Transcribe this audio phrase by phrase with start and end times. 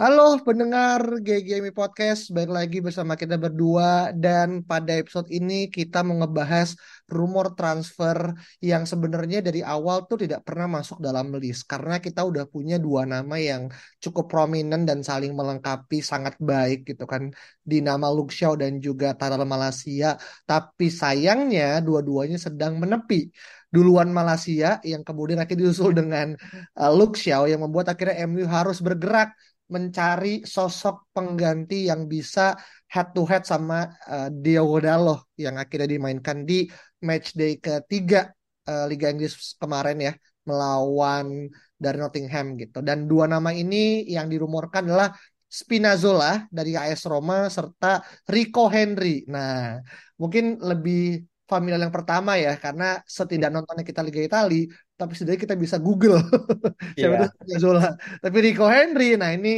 [0.00, 4.16] Halo pendengar GGMI Podcast, balik lagi bersama kita berdua.
[4.16, 6.72] Dan pada episode ini kita mau ngebahas
[7.04, 8.32] rumor transfer
[8.64, 11.68] yang sebenarnya dari awal tuh tidak pernah masuk dalam list.
[11.68, 13.68] Karena kita udah punya dua nama yang
[14.00, 17.28] cukup prominent dan saling melengkapi sangat baik gitu kan.
[17.60, 20.16] Di nama Shaw dan juga Taral Malaysia
[20.48, 23.28] tapi sayangnya dua-duanya sedang menepi.
[23.70, 26.34] Duluan Malaysia yang kemudian akhirnya diusul dengan
[26.74, 29.30] uh, Luke yang membuat akhirnya MU harus bergerak
[29.70, 32.58] mencari sosok pengganti yang bisa
[32.90, 36.66] head to head sama uh, Diogo Dalot yang akhirnya dimainkan di
[37.06, 38.34] match day ketiga
[38.66, 40.12] uh, Liga Inggris kemarin ya
[40.44, 42.82] melawan dari Nottingham gitu.
[42.82, 45.14] Dan dua nama ini yang dirumorkan adalah
[45.50, 49.26] Spinazzola dari AS Roma serta Rico Henry.
[49.26, 49.82] Nah,
[50.14, 55.56] mungkin lebih familiar yang pertama ya karena setidak nontonnya kita Liga Italia tapi setidaknya kita
[55.64, 56.16] bisa Google.
[56.98, 57.20] Siapa Iya.
[57.26, 57.82] itu Zola.
[58.24, 59.50] Tapi Rico Henry nah ini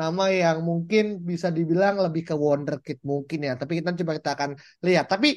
[0.00, 3.52] nama yang mungkin bisa dibilang lebih ke wonderkid mungkin ya.
[3.60, 4.50] Tapi kita coba kita akan
[4.86, 5.06] lihat.
[5.12, 5.28] Tapi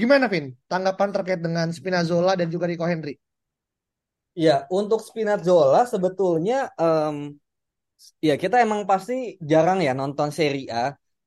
[0.00, 0.46] gimana Vin?
[0.70, 3.14] Tanggapan terkait dengan Spinazzola dan juga Rico Henry?
[4.34, 7.38] Ya, untuk Spinazzola sebetulnya em,
[8.28, 9.14] ya kita emang pasti
[9.50, 10.80] jarang ya nonton Serie A.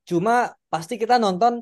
[0.09, 0.33] Cuma
[0.71, 1.53] pasti kita nonton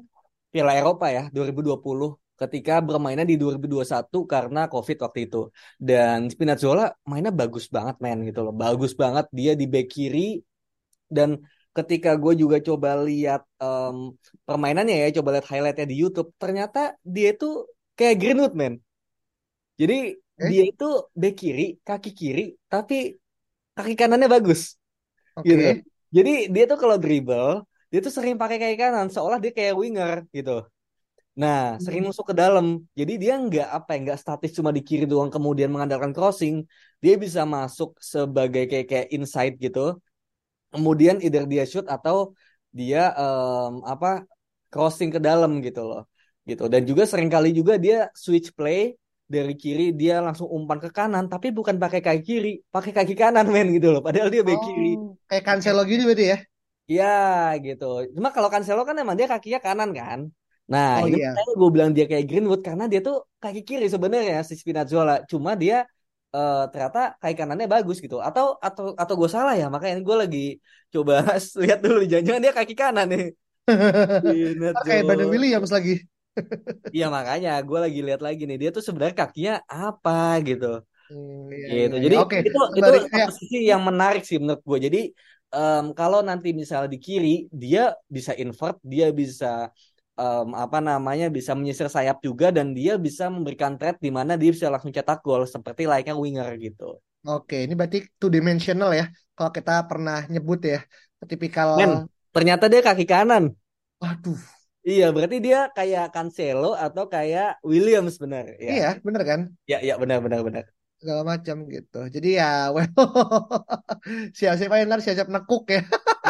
[0.54, 5.38] Piala Eropa ya 2020 ketika bermainnya di 2021 karena COVID waktu itu.
[5.80, 8.54] Dan Spinazzola mainnya bagus banget men gitu loh.
[8.54, 10.40] Bagus banget dia di bek kiri
[11.08, 11.30] dan
[11.76, 14.16] ketika gue juga coba lihat em,
[14.48, 17.68] permainannya ya, coba lihat highlightnya di YouTube, ternyata dia itu
[18.00, 18.74] kayak Greenwood men.
[19.76, 20.50] Jadi Eh?
[20.52, 20.86] dia itu
[21.16, 23.16] bek kiri, kaki kiri, tapi
[23.76, 24.76] kaki kanannya bagus
[25.36, 25.64] oke gitu.
[26.16, 30.18] Jadi dia tuh kalau dribble, dia tuh sering pakai kaki kanan, seolah dia kayak winger
[30.36, 30.64] gitu.
[31.42, 32.10] Nah, sering Hmm.
[32.10, 32.66] masuk ke dalam.
[33.00, 36.56] Jadi dia nggak apa ya, nggak statis cuma di kiri doang kemudian mengandalkan crossing.
[37.04, 40.00] Dia bisa masuk sebagai kayak kayak inside gitu.
[40.74, 42.36] Kemudian either dia shoot atau
[42.80, 44.08] dia em, apa
[44.72, 46.02] crossing ke dalam gitu loh.
[46.50, 46.64] Gitu.
[46.74, 51.26] Dan juga sering kali juga dia switch play dari kiri dia langsung umpan ke kanan
[51.32, 54.02] tapi bukan pakai kaki kiri, pakai kaki kanan men gitu loh.
[54.06, 54.90] Padahal dia bek kiri.
[54.90, 56.38] oh kayak Cancelo gitu berarti ya
[56.92, 57.06] Iya
[57.66, 57.84] gitu.
[58.16, 60.20] Cuma kalau Cancelo kan emang dia kakinya kanan kan.
[60.72, 64.42] Nah oh ini iya gue bilang dia kayak Greenwood karena dia tuh kaki kiri sebenarnya
[64.50, 65.14] si Spinazzola.
[65.32, 65.76] Cuma dia
[66.36, 68.18] eh, ternyata kaki kanannya bagus gitu.
[68.28, 69.66] Atau atau atau gue salah ya.
[69.74, 70.40] Makanya gue lagi
[70.94, 71.14] coba
[71.64, 73.26] lihat dulu jangan-jangan dia kaki kanan nih.
[74.88, 75.30] Kayak Brandon.
[75.34, 76.06] Williams lagi
[76.96, 80.12] Iya makanya gue lagi lihat lagi nih dia tuh sebenarnya kakinya apa
[80.48, 80.66] gitu.
[81.10, 81.96] Hmm, iya gitu.
[81.96, 84.80] iya iya Jadi oke itu itu kembali ya satu sisi yang menarik sih menurut gue.
[84.88, 85.00] Jadi
[85.56, 87.82] em, kalau nanti misalnya di kiri dia
[88.16, 89.70] bisa invert, dia bisa
[90.16, 94.52] em, apa namanya bisa menyisir sayap juga dan dia bisa memberikan threat di mana dia
[94.52, 97.00] bisa langsung cetak gol seperti layaknya winger gitu.
[97.26, 99.10] Oke, ini berarti two dimensional ya.
[99.36, 100.80] Kalau kita pernah nyebut ya,
[101.26, 101.76] tipikal.
[101.76, 103.52] Men, ternyata dia kaki kanan.
[103.98, 104.38] Waduh,
[104.86, 108.46] Iya, berarti dia kayak Cancelo atau kayak Williams benar.
[108.62, 109.40] Ya, iya bener kan?
[109.66, 110.64] ya, ya benar benar benar.
[111.02, 112.06] Segala macam gitu.
[112.06, 112.86] Jadi ya, well,
[114.38, 115.82] siap-siap aja ntar siap-siap nekuk ya.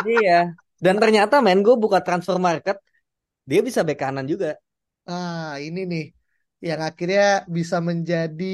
[0.07, 0.55] Iya.
[0.79, 2.79] Dan ternyata men gue buka transfer market,
[3.49, 4.47] dia bisa bek kanan juga.
[5.09, 6.03] Ah, ini nih
[6.67, 8.45] yang akhirnya bisa menjadi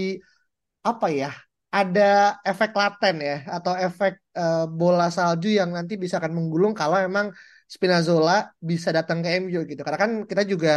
[0.90, 1.30] apa ya?
[1.72, 2.02] Ada
[2.50, 7.28] efek laten ya, atau efek eh, bola salju yang nanti bisa akan menggulung kalau memang
[7.74, 9.80] Spinazzola bisa datang ke MU gitu.
[9.86, 10.72] Karena kan kita juga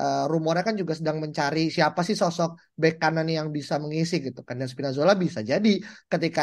[0.00, 2.50] eh, rumornya kan juga sedang mencari siapa sih sosok
[2.80, 4.40] bek kanan yang bisa mengisi gitu.
[4.48, 5.70] Dan Spinazzola bisa jadi
[6.12, 6.42] ketika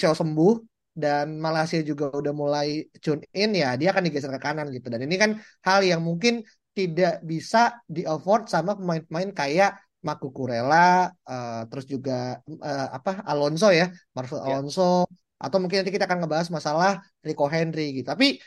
[0.00, 0.52] Shaw sembuh
[0.92, 5.00] dan Malaysia juga udah mulai tune in ya dia akan digeser ke kanan gitu dan
[5.00, 5.30] ini kan
[5.64, 9.70] hal yang mungkin tidak bisa di afford sama pemain-pemain kayak
[10.02, 13.86] Marco Kurela, uh, terus juga uh, apa Alonso ya,
[14.16, 14.58] Marcel Ya.
[14.58, 15.06] Alonso,
[15.38, 18.10] atau mungkin nanti kita akan ngebahas masalah Rico Henry gitu.
[18.10, 18.42] Tapi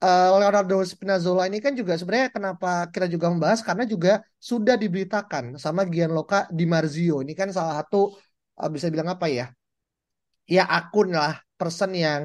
[0.00, 5.60] uh, Leonardo Spinazzola ini kan juga sebenarnya kenapa kita juga membahas karena juga sudah diberitakan
[5.60, 7.20] sama Gianluca Di Marzio.
[7.20, 8.16] Ini kan salah satu
[8.56, 9.52] uh, bisa bilang apa ya?
[10.48, 12.22] Ya akun lah person yang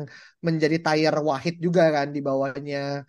[0.48, 3.04] menjadi tayar wahid juga kan di bawahnya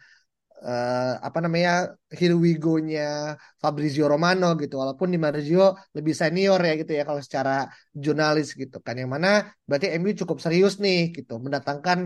[0.62, 4.80] uh, apa namanya Here We Go-nya Fabrizio Romano gitu.
[4.80, 8.94] Walaupun Di Marzio lebih senior ya gitu ya kalau secara jurnalis gitu kan.
[8.96, 9.28] Yang mana
[9.68, 11.98] berarti MU cukup serius nih gitu mendatangkan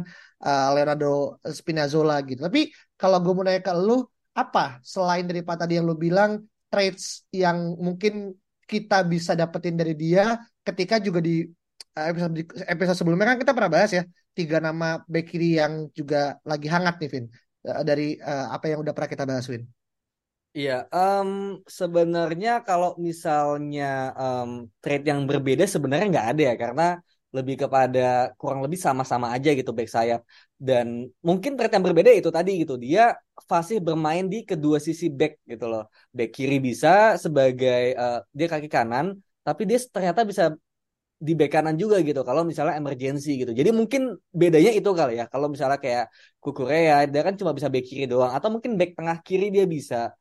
[0.42, 2.40] uh, Leonardo Spinazzola gitu.
[2.46, 2.60] Tapi
[2.98, 4.02] kalau gue mau nanya ke lu
[4.34, 8.34] apa selain daripada tadi yang lu bilang traits yang mungkin
[8.70, 11.42] kita bisa dapetin dari dia ketika juga di
[11.94, 12.32] episode
[12.68, 14.02] episode sebelumnya kan kita pernah bahas ya
[14.34, 17.26] tiga nama back kiri yang juga lagi hangat nih Vin.
[17.60, 19.68] Uh, dari uh, apa yang udah pernah kita bahas Win.
[20.50, 26.82] Iya, um, sebenarnya kalau misalnya um, trade yang berbeda sebenarnya nggak ada ya karena
[27.30, 30.20] lebih kepada kurang lebih sama-sama aja gitu back sayap.
[30.58, 33.14] Dan mungkin trade yang berbeda itu tadi gitu dia
[33.46, 35.86] fasih bermain di kedua sisi back gitu loh.
[36.10, 39.06] Back kiri bisa sebagai uh, dia kaki kanan
[39.46, 40.42] tapi dia ternyata bisa
[41.20, 45.24] di back kanan juga gitu kalau misalnya emergency gitu jadi mungkin bedanya itu kali ya
[45.28, 46.04] kalau misalnya kayak
[46.40, 50.16] Kukurea dia kan cuma bisa back kiri doang atau mungkin back tengah kiri dia bisa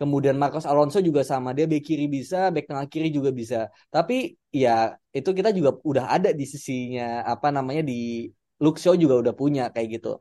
[0.00, 3.68] Kemudian Marcos Alonso juga sama, dia back kiri bisa, back tengah kiri juga bisa.
[3.92, 8.24] Tapi ya itu kita juga udah ada di sisinya apa namanya di
[8.64, 10.16] Luxio juga udah punya kayak gitu.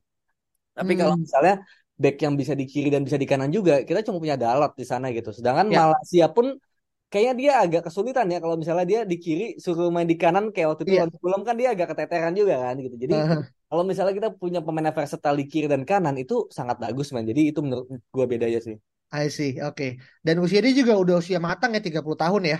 [0.76, 1.00] Tapi hmm.
[1.00, 1.64] kalau misalnya
[1.96, 4.84] back yang bisa di kiri dan bisa di kanan juga, kita cuma punya Dalot di
[4.84, 5.32] sana gitu.
[5.32, 5.88] Sedangkan ya.
[5.88, 6.60] Malaysia pun
[7.10, 10.68] kayaknya dia agak kesulitan ya kalau misalnya dia di kiri suruh main di kanan kayak
[10.74, 11.10] waktu itu yeah.
[11.10, 12.96] belum kan dia agak keteteran juga kan gitu.
[12.96, 13.42] Jadi uh -huh.
[13.66, 17.26] kalau misalnya kita punya pemain versatile di kiri dan kanan itu sangat bagus man.
[17.26, 18.78] Jadi itu menurut gua beda aja sih.
[19.10, 19.74] I see, oke.
[19.74, 19.92] Okay.
[20.22, 22.58] Dan usia dia juga udah usia matang ya 30 tahun ya.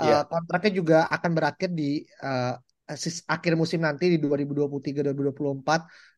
[0.00, 0.20] Yeah.
[0.20, 2.56] Uh, kontraknya juga akan berakhir di uh,
[3.28, 5.60] akhir musim nanti di 2023-2024.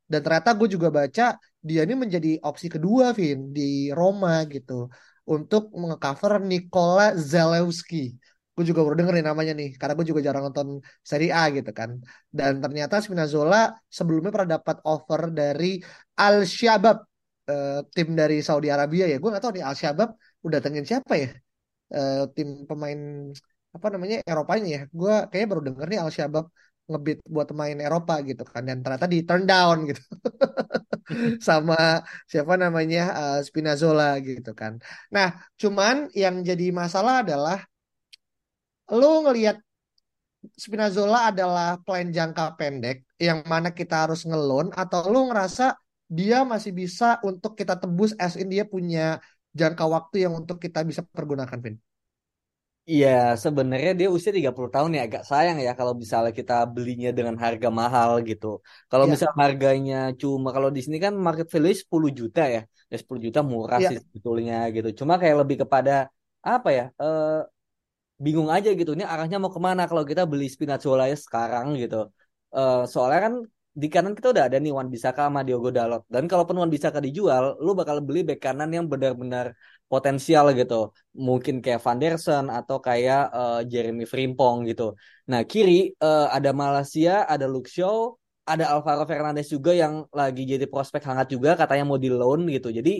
[0.06, 4.86] Dan ternyata gue juga baca dia ini menjadi opsi kedua, Vin, di Roma gitu.
[5.22, 8.14] Untuk mengcover Nikola Zalewski.
[8.52, 10.68] Gue juga baru dengerin namanya nih, karena gue juga jarang nonton
[11.00, 11.96] Serie A gitu kan.
[12.28, 15.80] Dan ternyata Spinazzola sebelumnya pernah dapat offer dari
[16.20, 17.00] Al Shabab
[17.48, 20.10] uh, tim dari Saudi Arabia ya gue gak tahu nih Al Shabab
[20.46, 21.28] udah datengin siapa ya
[21.96, 22.98] uh, tim pemain
[23.72, 26.44] apa namanya Eropanya ya gue kayaknya baru denger nih Al Shabab
[26.90, 28.62] ngebit buat main Eropa gitu kan.
[28.68, 30.02] Dan ternyata di turn down gitu.
[31.48, 34.78] Sama siapa namanya uh, Spinazzola gitu kan.
[35.14, 35.28] Nah
[35.60, 37.58] cuman yang jadi masalah adalah
[38.92, 39.56] lu ngelihat
[40.58, 45.78] Spinazzola adalah plan jangka pendek yang mana kita harus ngelon atau lu ngerasa
[46.10, 49.22] dia masih bisa untuk kita tebus as in dia punya
[49.54, 51.76] jangka waktu yang untuk kita bisa pergunakan, Vin.
[52.82, 57.38] Iya, sebenarnya dia usia 30 tahun ya agak sayang ya kalau misalnya kita belinya dengan
[57.38, 58.58] harga mahal gitu.
[58.90, 59.10] Kalau ya.
[59.14, 62.60] misalnya harganya cuma kalau di sini kan market value 10 juta ya.
[62.90, 63.88] Ya 10 juta murah ya.
[63.94, 64.88] sih sebetulnya gitu.
[64.98, 66.10] Cuma kayak lebih kepada
[66.42, 66.84] apa ya?
[66.98, 67.46] Uh,
[68.18, 68.90] bingung aja gitu.
[68.98, 72.10] Ini arahnya mau ke mana kalau kita beli Spinazzola ya sekarang gitu.
[72.50, 73.34] Uh, soalnya kan
[73.72, 76.02] di kanan kita udah ada nih Wan Bisaka sama Diogo Dalot.
[76.14, 79.56] Dan kalaupun Wan Bisaka dijual, lu bakal beli bek kanan yang benar-benar
[79.88, 80.92] potensial gitu.
[81.16, 84.92] Mungkin kayak Van Dersen atau kayak uh, Jeremy Frimpong gitu.
[85.30, 91.02] Nah, kiri uh, ada Malaysia, ada Luxio, ada Alvaro Fernandez juga yang lagi jadi prospek
[91.08, 92.68] hangat juga katanya mau di loan gitu.
[92.78, 92.90] Jadi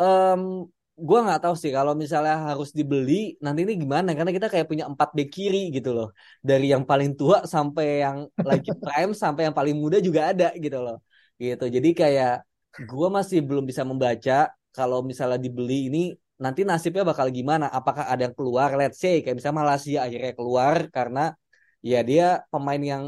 [0.00, 0.64] um,
[0.98, 4.10] gue nggak tahu sih kalau misalnya harus dibeli nanti ini gimana?
[4.18, 6.08] Karena kita kayak punya empat bek kiri gitu loh.
[6.48, 8.18] Dari yang paling tua sampai yang
[8.50, 10.96] lagi prime sampai yang paling muda juga ada gitu loh.
[11.38, 11.64] Gitu.
[11.76, 12.42] Jadi kayak
[12.90, 15.98] gue masih belum bisa membaca kalau misalnya dibeli ini
[16.42, 17.66] nanti nasibnya bakal gimana?
[17.78, 18.68] Apakah ada yang keluar?
[18.78, 21.20] Let's say kayak misalnya Malaysia akhirnya keluar karena
[21.82, 23.02] ya dia pemain yang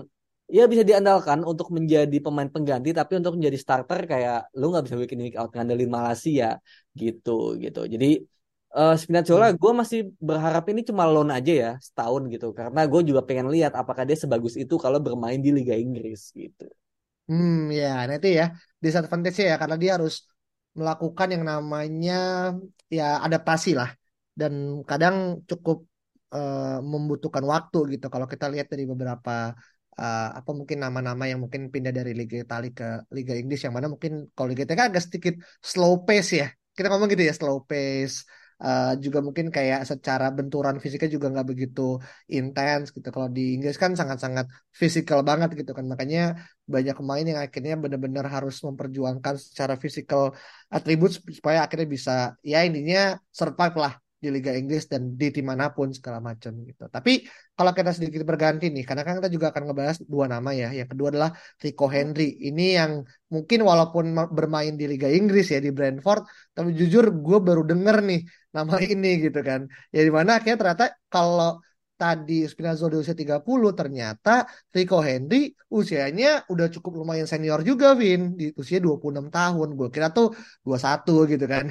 [0.50, 4.96] ya bisa diandalkan untuk menjadi pemain pengganti tapi untuk menjadi starter kayak lu nggak bisa
[4.98, 6.58] week in week out ngandelin Malaysia
[6.98, 7.80] gitu gitu.
[7.86, 8.26] Jadi
[8.74, 9.58] uh, Spinazzola hmm.
[9.62, 12.50] gue masih berharap ini cuma loan aja ya setahun gitu.
[12.50, 16.66] Karena gue juga pengen lihat apakah dia sebagus itu kalau bermain di Liga Inggris gitu.
[17.30, 18.50] Hmm ya nanti ya
[18.82, 20.26] disadvantage ya karena dia harus
[20.74, 22.14] melakukan yang namanya
[22.90, 23.90] ya adaptasi lah.
[24.34, 25.86] Dan kadang cukup
[26.34, 29.54] uh, membutuhkan waktu gitu kalau kita lihat dari beberapa
[29.98, 33.88] uh, apa mungkin nama-nama yang mungkin pindah dari Liga Italia ke Liga Inggris yang mana
[33.90, 36.48] mungkin kalau Liga Italia kan agak sedikit slow pace ya.
[36.76, 38.24] Kita ngomong gitu ya slow pace
[38.62, 41.80] uh, juga mungkin kayak secara benturan fisiknya juga nggak begitu
[42.30, 43.08] intens gitu.
[43.14, 44.46] Kalau di Inggris kan sangat-sangat
[44.80, 45.84] fisikal banget gitu kan.
[45.92, 46.20] Makanya
[46.68, 50.22] banyak pemain yang akhirnya benar-benar harus memperjuangkan secara fisikal
[50.70, 52.12] atribut supaya akhirnya bisa
[52.46, 56.84] ya intinya survive lah di Liga Inggris dan di tim mana pun segala macam gitu.
[56.96, 57.12] Tapi
[57.56, 60.68] kalau kita sedikit berganti nih, karena kan kita juga akan ngebahas dua nama ya.
[60.78, 61.30] Yang kedua adalah
[61.64, 62.24] Rico Henry.
[62.48, 62.92] Ini yang
[63.34, 64.04] mungkin walaupun
[64.36, 66.22] bermain di Liga Inggris ya di Brentford,
[66.52, 68.20] tapi jujur gue baru denger nih
[68.56, 69.60] nama ini gitu kan.
[69.94, 71.60] Ya di mana akhirnya ternyata kalau
[72.00, 78.20] tadi Spinazzola di usia 30 ternyata Rico Henry usianya udah cukup lumayan senior juga Vin
[78.40, 80.32] di usia 26 tahun gue kira tuh
[80.64, 81.64] 21 gitu kan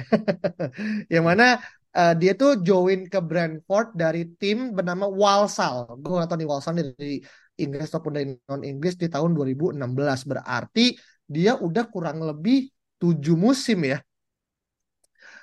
[1.12, 1.58] yang mana
[1.96, 5.98] uh, dia tuh join ke Brentford dari tim bernama Walsall.
[6.00, 7.18] Gue gak tau nih Walsall dari
[7.60, 9.76] Inggris ataupun dari non Inggris di tahun 2016
[10.24, 10.96] berarti
[11.28, 13.98] dia udah kurang lebih 7 musim ya.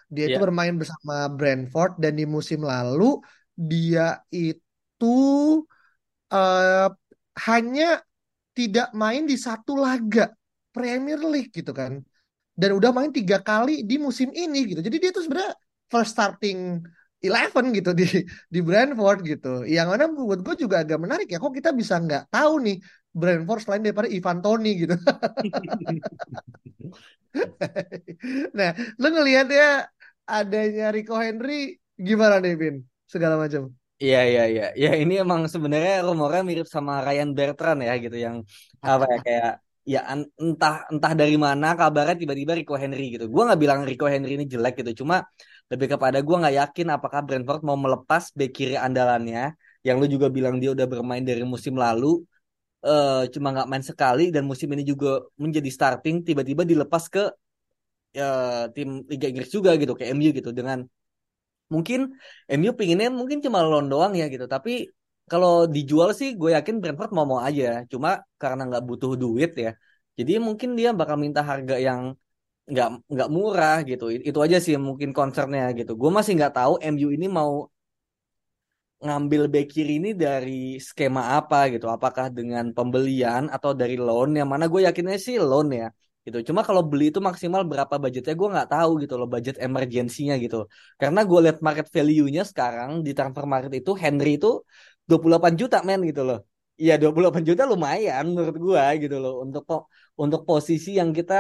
[0.08, 0.30] Dia yeah.
[0.36, 3.20] itu bermain bersama Brentford dan di musim lalu
[3.58, 4.64] dia itu
[4.98, 5.62] itu
[6.34, 6.90] uh,
[7.46, 8.02] hanya
[8.58, 10.34] tidak main di satu laga
[10.74, 12.02] Premier League gitu kan.
[12.58, 14.82] Dan udah main tiga kali di musim ini gitu.
[14.82, 15.54] Jadi dia tuh sebenarnya
[15.92, 16.84] first starting
[17.24, 18.06] eleven gitu di
[18.54, 19.48] di Brentford gitu.
[19.66, 22.78] Yang mana buat gue juga agak menarik ya kok kita bisa nggak tahu nih
[23.10, 24.96] Brentford selain daripada Ivan Toni gitu.
[28.58, 29.86] Nah lo ngelihat ya
[30.28, 32.76] adanya Rico Henry gimana nih Vin?
[33.08, 33.72] Segala macam.
[33.98, 34.64] Iya iya iya.
[34.78, 38.18] Ya ini emang sebenarnya rumornya mirip sama Ryan Bertrand ya gitu.
[38.26, 38.36] Yang
[38.86, 39.52] apa ya kayak
[39.88, 40.00] ya
[40.44, 43.26] entah entah dari mana kabarnya tiba-tiba Rico Henry gitu.
[43.34, 45.24] Gua nggak bilang Rico Henry ini jelek gitu, cuma
[45.72, 49.56] lebih kepada gua nggak yakin apakah Brentford mau melepas bek kiri andalannya
[49.86, 52.24] yang lu juga bilang dia udah bermain dari musim lalu
[52.86, 57.24] uh, cuma nggak main sekali dan musim ini juga menjadi starting tiba-tiba dilepas ke
[58.16, 60.50] uh, tim Liga Inggris juga gitu ke MU gitu.
[60.56, 60.86] Dengan
[61.74, 62.16] mungkin
[62.48, 64.46] MU pinginnya mungkin cuma loan doang ya gitu.
[64.48, 64.88] Tapi
[65.28, 67.84] kalau dijual sih gue yakin Brentford mau mau aja.
[67.92, 69.72] Cuma karena nggak butuh duit ya.
[70.18, 72.02] Jadi mungkin dia bakal minta harga yang
[72.72, 77.08] nggak nggak murah gitu itu aja sih mungkin concernnya gitu gue masih nggak tahu MU
[77.16, 77.52] ini mau
[79.06, 80.52] ngambil back kiri ini dari
[80.88, 85.68] skema apa gitu apakah dengan pembelian atau dari loan yang mana gue yakinnya sih loan
[85.82, 85.88] ya
[86.26, 86.38] gitu.
[86.52, 90.58] Cuma kalau beli itu maksimal berapa budgetnya gue nggak tahu gitu loh budget emergensinya gitu.
[91.00, 94.48] Karena gue lihat market value-nya sekarang di transfer market itu Henry itu
[95.08, 96.40] 28 juta men gitu loh.
[96.82, 99.64] Iya 28 juta lumayan menurut gue gitu loh untuk
[100.24, 101.34] untuk posisi yang kita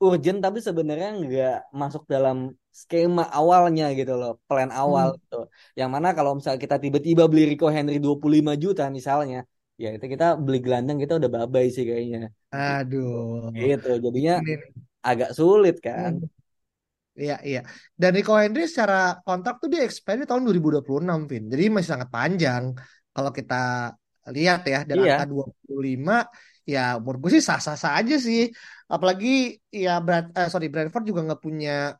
[0.00, 2.36] urgent tapi sebenarnya nggak masuk dalam
[2.72, 5.18] skema awalnya gitu loh, plan awal hmm.
[5.20, 5.38] gitu.
[5.78, 9.44] Yang mana kalau misalnya kita tiba-tiba beli Rico Henry 25 juta misalnya,
[9.76, 12.32] ya itu kita beli gelandang kita udah babai sih kayaknya.
[12.50, 13.52] Aduh.
[13.52, 14.54] Gitu, jadinya ini,
[15.04, 16.18] agak sulit kan.
[16.18, 16.38] Hmm.
[17.20, 17.60] Iya, iya.
[18.00, 21.44] Dan Rico Henry secara kontrak tuh dia expire tahun 2026, Vin.
[21.52, 22.72] Jadi masih sangat panjang
[23.12, 23.92] kalau kita
[24.28, 24.84] lihat ya.
[24.84, 25.24] Dan iya.
[25.24, 26.28] angka 25,
[26.68, 28.52] ya menurut gue sih sah-sah aja sih.
[28.90, 31.96] Apalagi ya Brad, eh, sorry Brentford juga nggak punya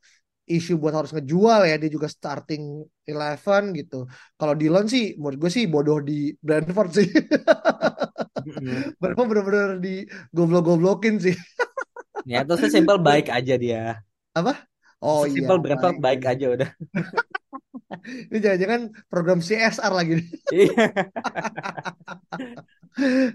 [0.50, 5.50] isu buat harus ngejual ya dia juga starting eleven gitu kalau Dylan sih menurut gue
[5.54, 8.98] sih bodoh di Brentford sih mm-hmm.
[9.30, 10.02] bener-bener di
[10.34, 11.38] goblok-goblokin sih
[12.26, 14.02] ya sih simple baik aja dia
[14.34, 14.66] apa
[14.98, 16.70] oh iya simple Brentford baik, baik aja udah
[18.30, 20.12] ini jangan-jangan program CSR lagi
[20.54, 20.84] iya.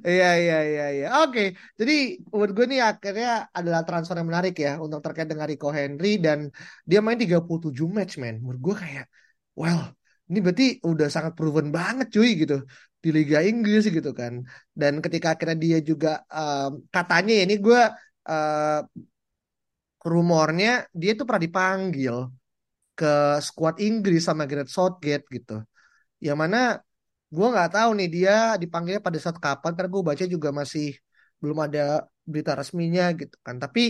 [0.10, 1.06] Iya iya iya iya.
[1.24, 1.42] Oke,
[1.80, 1.94] jadi
[2.32, 6.40] menurut gue nih akhirnya adalah transfer yang menarik ya untuk terkait dengan Rico Henry dan
[6.90, 8.36] dia main 37 match man.
[8.44, 9.06] Menurut gue kayak
[9.60, 9.80] well,
[10.30, 12.56] ini berarti udah sangat proven banget cuy gitu
[13.04, 14.34] di Liga Inggris gitu kan.
[14.80, 17.82] Dan ketika akhirnya dia juga um, katanya ya ini gue
[18.30, 18.80] uh,
[20.06, 22.16] rumornya dia tuh pernah dipanggil
[22.98, 25.54] ke skuad Inggris sama Gareth Southgate gitu.
[26.26, 26.58] Yang mana
[27.36, 30.86] gue nggak tahu nih dia dipanggilnya pada saat kapan karena gue baca juga masih
[31.42, 31.80] belum ada
[32.32, 33.56] berita resminya gitu kan.
[33.64, 33.82] Tapi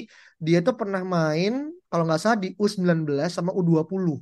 [0.45, 1.51] dia tuh pernah main
[1.89, 4.17] kalau nggak salah di U19 sama U20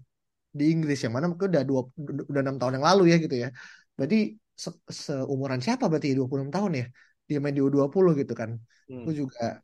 [0.53, 1.81] di Inggris yang mana mungkin udah dua
[2.29, 3.49] udah enam tahun yang lalu ya gitu ya.
[3.97, 4.17] Berarti
[4.53, 6.85] se seumuran siapa berarti 26 tahun ya?
[7.27, 8.51] Dia main di U20 gitu kan.
[8.89, 9.07] Hmm.
[9.07, 9.62] gue juga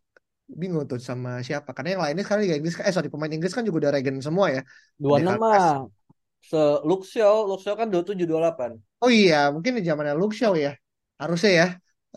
[0.49, 3.61] bingung tuh sama siapa karena yang lainnya sekarang Liga Inggris eh sorry pemain Inggris kan
[3.61, 4.61] juga udah regen semua ya
[4.97, 5.85] dua nama
[6.41, 10.75] se Luxio Luxio kan dua tujuh dua delapan Oh iya, mungkin di zamannya Show ya.
[11.21, 11.67] Harusnya ya.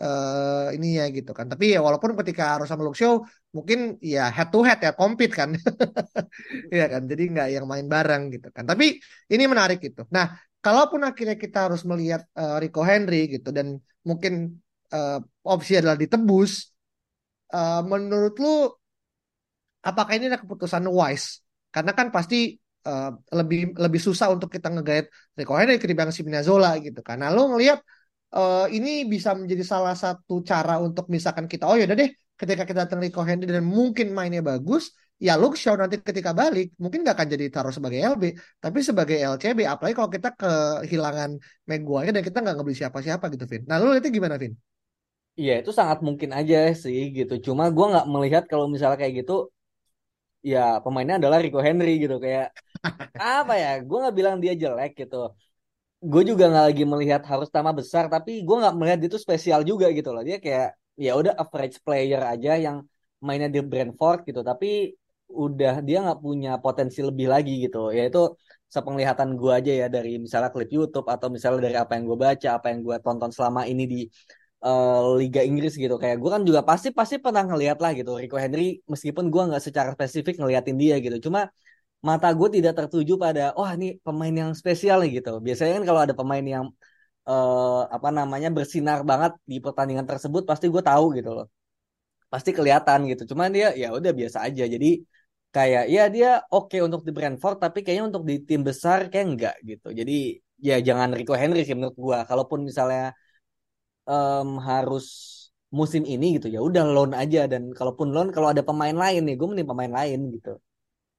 [0.03, 1.45] Uh, ini ya gitu kan.
[1.51, 3.23] Tapi ya walaupun ketika harus sama Show,
[3.55, 5.49] mungkin ya head to head ya, compete kan.
[6.73, 7.01] Iya kan.
[7.11, 8.63] Jadi nggak yang main bareng gitu kan.
[8.67, 8.85] Tapi
[9.33, 10.03] ini menarik gitu.
[10.15, 10.25] Nah,
[10.59, 14.59] kalaupun akhirnya kita harus melihat uh, Rico Henry gitu dan mungkin
[14.91, 16.72] uh, opsi adalah ditebus,
[17.53, 18.69] uh, menurut lu
[19.85, 21.45] apakah ini adalah keputusan wise?
[21.73, 22.57] Karena kan pasti
[22.89, 25.05] uh, lebih lebih susah untuk kita ngegait
[25.37, 26.99] Rico Henry ketimbang si Spinazzola gitu.
[27.15, 27.79] Nah, lo ngelihat
[28.35, 32.63] uh, ini bisa menjadi salah satu cara untuk misalkan kita oh ya udah deh ketika
[32.65, 34.91] kita datang Rico Henry dan mungkin mainnya bagus,
[35.23, 38.23] ya Luke Shaw nanti ketika balik mungkin nggak akan jadi taruh sebagai LB
[38.59, 41.29] tapi sebagai LCB apalagi kalau kita kehilangan
[41.69, 44.53] Maguire dan kita nggak ngebeli siapa-siapa gitu Vin nah lu itu gimana Vin?
[45.39, 47.33] Iya itu sangat mungkin aja sih gitu.
[47.45, 49.33] Cuma gue nggak melihat kalau misalnya kayak gitu
[50.51, 52.15] ya pemainnya adalah Rico Henry gitu.
[52.25, 52.45] Kayak
[53.19, 55.15] apa ya gue nggak bilang dia jelek gitu.
[56.11, 59.87] Gue juga nggak lagi melihat harus tambah besar tapi gue nggak melihat itu spesial juga
[59.97, 60.23] gitu loh.
[60.27, 60.67] Dia kayak
[61.05, 62.77] ya udah average player aja yang
[63.27, 64.41] mainnya di Brentford gitu.
[64.49, 64.67] Tapi
[65.43, 67.77] udah dia nggak punya potensi lebih lagi gitu.
[67.97, 68.19] Ya itu
[68.75, 72.49] sepenglihatan gue aja ya dari misalnya klip YouTube atau misalnya dari apa yang gue baca
[72.57, 73.97] apa yang gue tonton selama ini di
[74.67, 75.95] uh, Liga Inggris gitu.
[76.01, 79.63] Kayak gue kan juga pasti pasti pernah ngeliat lah gitu Rico Henry meskipun gue nggak
[79.67, 81.17] secara spesifik ngeliatin dia gitu.
[81.25, 81.39] Cuma
[82.07, 85.29] mata gue tidak tertuju pada wah oh, ini pemain yang spesial gitu.
[85.45, 86.65] Biasanya kan kalau ada pemain yang
[87.29, 91.45] uh, apa namanya bersinar banget di pertandingan tersebut pasti gue tahu gitu loh.
[92.31, 93.21] Pasti kelihatan gitu.
[93.31, 94.63] Cuman dia ya udah biasa aja.
[94.73, 94.87] Jadi
[95.53, 99.25] kayak ya dia oke okay untuk di Brentford tapi kayaknya untuk di tim besar kayak
[99.29, 99.87] enggak gitu.
[99.99, 100.13] Jadi
[100.67, 103.13] ya jangan Rico Henry sih menurut gue kalaupun misalnya
[104.09, 105.05] um, harus
[105.73, 109.33] musim ini gitu ya udah loan aja dan kalaupun loan kalau ada pemain lain nih
[109.39, 110.49] gue mending pemain lain gitu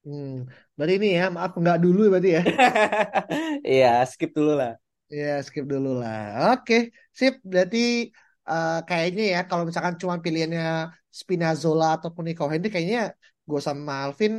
[0.05, 0.45] Hmm,
[0.77, 2.43] berarti ini ya, maaf nggak dulu berarti ya.
[3.71, 4.71] Iya, skip dulu lah.
[5.13, 6.17] Iya, skip dulu lah.
[6.53, 6.75] Oke,
[7.19, 7.35] sip.
[7.51, 7.79] Berarti
[8.51, 10.65] uh, kayaknya ya, kalau misalkan cuma pilihannya
[11.21, 13.01] Spinazzola ataupun Nico Henry, kayaknya
[13.49, 14.33] gue sama Alvin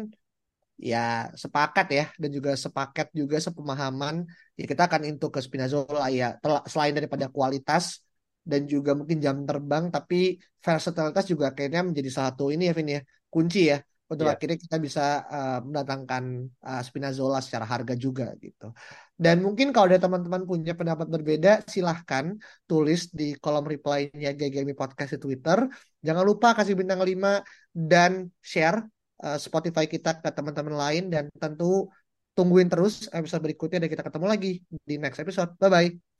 [0.91, 4.15] ya sepakat ya, dan juga sepakat juga sepemahaman.
[4.59, 6.37] Ya kita akan into ke Spinazzola ya,
[6.71, 8.04] selain daripada kualitas
[8.45, 13.01] dan juga mungkin jam terbang, tapi versatilitas juga kayaknya menjadi satu ini ya, Vin ya,
[13.33, 14.37] kunci ya untuk yeah.
[14.37, 16.23] akhirnya kita bisa uh, mendatangkan
[16.61, 18.69] uh, Spinazzola secara harga juga gitu.
[19.17, 22.37] Dan mungkin kalau ada teman-teman punya pendapat berbeda, silahkan
[22.69, 25.65] tulis di kolom reply-nya GGMI Podcast di Twitter.
[26.05, 27.41] Jangan lupa kasih bintang 5
[27.73, 28.85] dan share
[29.25, 31.89] uh, Spotify kita ke teman-teman lain dan tentu
[32.37, 35.57] tungguin terus episode berikutnya dan kita ketemu lagi di next episode.
[35.57, 36.14] Bye-bye.